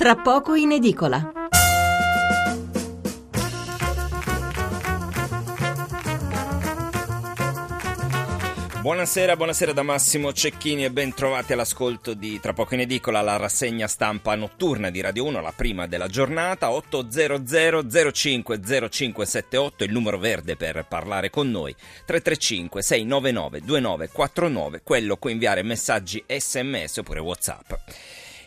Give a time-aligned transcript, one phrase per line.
[0.00, 1.30] tra poco in edicola.
[8.80, 13.36] Buonasera, buonasera da Massimo Cecchini e ben trovati all'ascolto di Tra poco in edicola la
[13.36, 20.16] rassegna stampa notturna di Radio 1, la prima della giornata, 800 05 0578, il numero
[20.16, 21.74] verde per parlare con noi,
[22.06, 27.72] 335 699 2949, quello con inviare messaggi sms oppure whatsapp.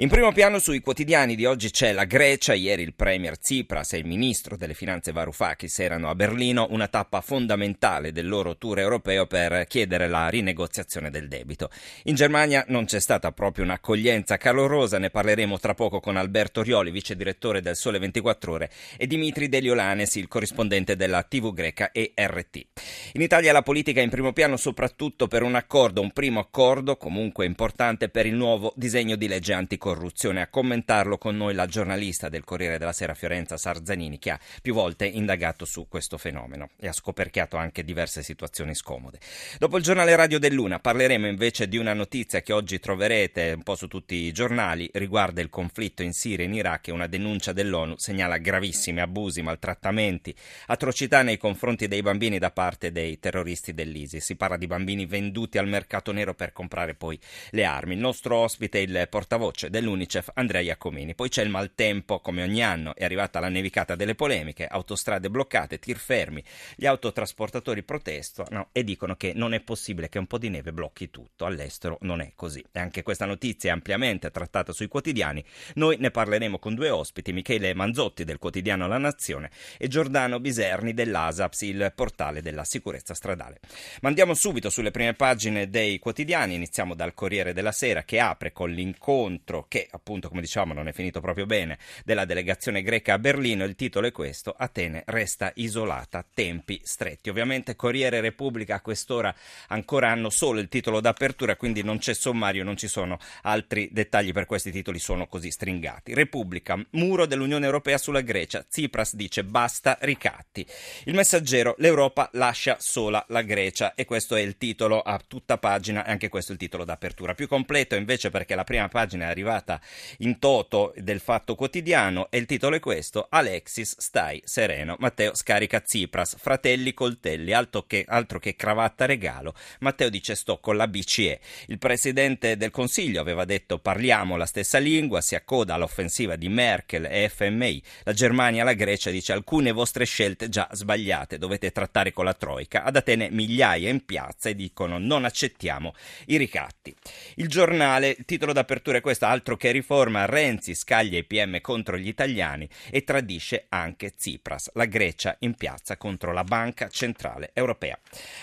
[0.00, 3.98] In primo piano sui quotidiani di oggi c'è la Grecia, ieri il premier Tsipras e
[3.98, 9.26] il ministro delle finanze Varoufakis erano a Berlino, una tappa fondamentale del loro tour europeo
[9.26, 11.68] per chiedere la rinegoziazione del debito.
[12.04, 16.92] In Germania non c'è stata proprio un'accoglienza calorosa, ne parleremo tra poco con Alberto Rioli,
[16.92, 22.66] vice direttore del Sole 24 Ore, e Dimitri Deliolanes, il corrispondente della TV greca ERT.
[23.14, 26.96] In Italia la politica è in primo piano soprattutto per un accordo, un primo accordo
[26.96, 30.42] comunque importante per il nuovo disegno di legge anticorruzione corruzione.
[30.42, 34.74] A commentarlo con noi la giornalista del Corriere della Sera Fiorenza Sarzanini che ha più
[34.74, 39.18] volte indagato su questo fenomeno e ha scoperchiato anche diverse situazioni scomode.
[39.58, 43.76] Dopo il giornale radio dell'Una parleremo invece di una notizia che oggi troverete un po'
[43.76, 47.54] su tutti i giornali riguarda il conflitto in Siria e in Iraq e una denuncia
[47.54, 50.34] dell'ONU segnala gravissimi abusi, maltrattamenti,
[50.66, 54.22] atrocità nei confronti dei bambini da parte dei terroristi dell'ISIS.
[54.22, 57.18] Si parla di bambini venduti al mercato nero per comprare poi
[57.52, 57.94] le armi.
[57.94, 61.14] Il nostro ospite è il portavoce del dell'Unicef Andrea Iacomini.
[61.14, 65.78] Poi c'è il maltempo, come ogni anno, è arrivata la nevicata delle polemiche, autostrade bloccate,
[65.78, 66.42] tir fermi,
[66.74, 71.10] gli autotrasportatori protestano e dicono che non è possibile che un po' di neve blocchi
[71.10, 72.64] tutto, all'estero non è così.
[72.72, 77.32] E anche questa notizia è ampiamente trattata sui quotidiani, noi ne parleremo con due ospiti,
[77.32, 83.60] Michele Manzotti del quotidiano La Nazione e Giordano Biserni dell'ASAPS, il portale della sicurezza stradale.
[84.00, 88.52] Ma andiamo subito sulle prime pagine dei quotidiani, iniziamo dal Corriere della Sera che apre
[88.52, 93.18] con l'incontro che appunto come diciamo non è finito proprio bene, della delegazione greca a
[93.18, 93.64] Berlino.
[93.64, 97.28] Il titolo è questo, Atene resta isolata, tempi stretti.
[97.28, 99.34] Ovviamente Corriere Repubblica a quest'ora
[99.68, 104.32] ancora hanno solo il titolo d'apertura, quindi non c'è sommario, non ci sono altri dettagli
[104.32, 106.14] per questi titoli, sono così stringati.
[106.14, 110.66] Repubblica, muro dell'Unione Europea sulla Grecia, Tsipras dice basta ricatti.
[111.04, 116.04] Il messaggero, l'Europa lascia sola la Grecia e questo è il titolo a tutta pagina
[116.04, 117.34] e anche questo è il titolo d'apertura.
[117.34, 119.80] Più completo invece perché la prima pagina è arrivata puntata
[120.18, 124.96] in toto del Fatto Quotidiano e il titolo è questo: Alexis, stai sereno.
[124.98, 129.54] Matteo scarica Tsipras, fratelli coltelli, altro che, altro che cravatta regalo.
[129.80, 131.40] Matteo dice sto con la BCE.
[131.66, 137.06] Il presidente del Consiglio aveva detto parliamo la stessa lingua, si accoda all'offensiva di Merkel
[137.06, 137.82] e FMI.
[138.04, 142.84] La Germania, la Grecia dice alcune vostre scelte già sbagliate, dovete trattare con la Troica.
[142.84, 145.94] Ad Atene migliaia in piazza e dicono non accettiamo
[146.26, 146.94] i ricatti.
[147.36, 151.96] Il giornale, il titolo d'apertura è questo, altro che riforma, Renzi scaglia i PM contro
[151.96, 157.96] gli italiani e tradisce anche Tsipras, la Grecia in piazza contro la Banca Centrale Europea.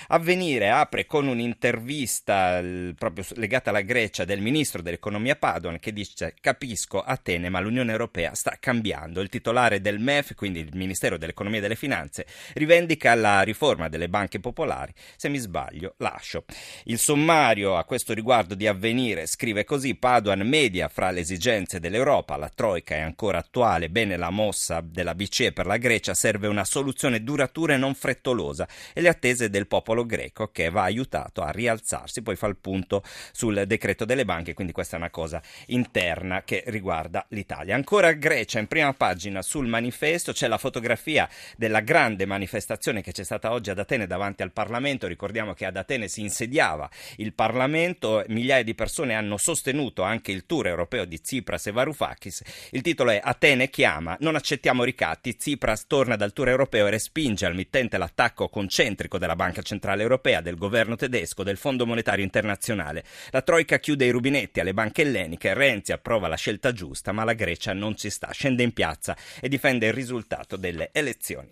[0.08, 2.64] Avvenire apre con un'intervista
[2.98, 8.34] proprio legata alla Grecia del ministro dell'economia Padoan che dice capisco Atene ma l'Unione Europea
[8.34, 9.20] sta cambiando.
[9.20, 14.08] Il titolare del MEF, quindi il Ministero dell'Economia e delle Finanze, rivendica la riforma delle
[14.08, 14.94] banche popolari.
[15.18, 16.46] Se mi sbaglio, lascio.
[16.86, 22.36] Il sommario a questo riguardo di Avvenire scrive così Padoan media fra le esigenze dell'Europa,
[22.38, 26.66] la Troica è ancora attuale, bene la mossa della BCE per la Grecia, serve una
[26.66, 31.52] soluzione duratura e non frettolosa e le attese del popolo greco che va aiutato a
[31.52, 32.22] rialzarsi.
[32.22, 36.64] Poi fa il punto sul decreto delle banche, quindi questa è una cosa interna che
[36.68, 37.76] riguarda l'Italia.
[37.76, 43.24] Ancora Grecia, in prima pagina sul manifesto c'è la fotografia della grande manifestazione che c'è
[43.24, 45.08] stata oggi ad Atene davanti al Parlamento.
[45.08, 50.46] Ricordiamo che ad Atene si insediava il Parlamento, migliaia di persone hanno sostenuto anche il
[50.46, 52.44] tour europeo di Tsipras e Varoufakis.
[52.72, 57.46] Il titolo è Atene chiama, non accettiamo ricatti, Tsipras torna dal tour europeo e respinge
[57.46, 63.04] al mittente l'attacco concentrico della Banca Centrale Europea, del governo tedesco, del Fondo Monetario Internazionale.
[63.32, 67.34] La Troica chiude i rubinetti alle banche elleniche, Renzi approva la scelta giusta, ma la
[67.34, 71.50] Grecia non ci sta, scende in piazza e difende il risultato delle elezioni.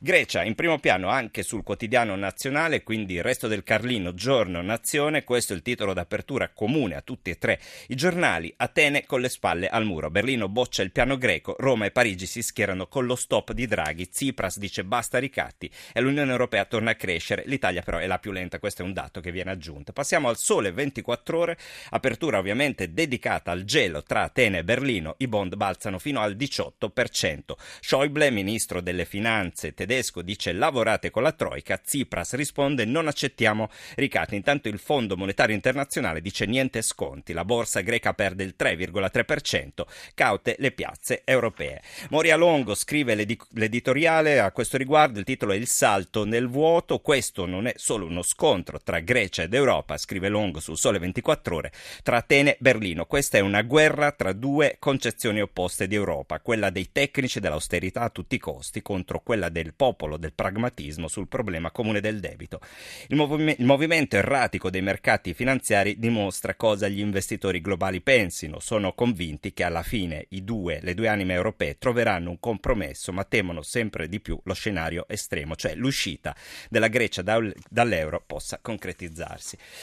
[0.00, 5.24] Grecia in primo piano anche sul quotidiano nazionale, quindi il resto del Carlino, giorno, nazione,
[5.24, 8.52] questo è il titolo d'apertura comune a tutti e tre i giornali.
[8.62, 10.08] Atene con le spalle al muro.
[10.08, 14.08] Berlino boccia il piano greco, Roma e Parigi si schierano con lo stop di Draghi,
[14.08, 17.42] Tsipras dice basta ricatti e l'Unione Europea torna a crescere.
[17.46, 19.92] L'Italia però è la più lenta, questo è un dato che viene aggiunto.
[19.92, 21.58] Passiamo al sole 24 ore,
[21.90, 25.16] apertura ovviamente dedicata al gelo tra Atene e Berlino.
[25.18, 27.40] I bond balzano fino al 18%.
[27.80, 31.78] Schäuble, ministro delle finanze tedesco, dice lavorate con la Troica.
[31.78, 34.36] Tsipras risponde non accettiamo ricatti.
[34.36, 37.32] Intanto il Fondo Monetario Internazionale dice niente sconti.
[37.32, 39.84] La borsa greca perde il del 3,3%,
[40.14, 41.80] caute le piazze europee.
[42.10, 47.46] Moria Longo scrive l'editoriale a questo riguardo, il titolo è Il salto nel vuoto, questo
[47.46, 51.72] non è solo uno scontro tra Grecia ed Europa, scrive Longo sul Sole 24 ore,
[52.02, 56.70] tra Atene e Berlino, questa è una guerra tra due concezioni opposte di Europa, quella
[56.70, 61.70] dei tecnici dell'austerità a tutti i costi contro quella del popolo del pragmatismo sul problema
[61.70, 62.60] comune del debito.
[63.08, 68.00] Il, movi- il movimento erratico dei mercati finanziari dimostra cosa gli investitori globali
[68.42, 73.24] pensino, sono convinti che alla fine due, le due anime europee troveranno un compromesso, ma
[73.24, 76.34] temono sempre di più lo scenario estremo, cioè l'uscita
[76.68, 79.56] della Grecia dall'euro possa concretizzarsi.